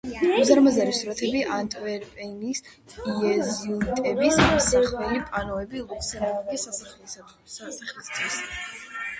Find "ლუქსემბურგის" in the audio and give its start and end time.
5.93-6.67